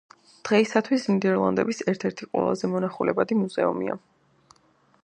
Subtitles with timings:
[0.47, 4.01] დღეისათვის ნიდერლანდების ერთ-ერთი ყველაზე მონახულებადი მუზეუმია.